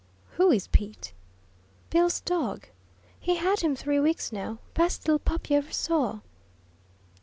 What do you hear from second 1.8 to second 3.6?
"Bill's dog. He's had